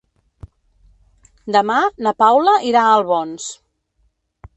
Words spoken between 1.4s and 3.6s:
Demà na Paula irà a Albons.